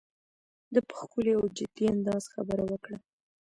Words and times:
ده 0.73 0.79
په 0.87 0.93
ښکلي 0.99 1.31
او 1.39 1.45
جدي 1.57 1.85
انداز 1.93 2.23
خبره 2.33 2.63
وکړه. 2.67 2.97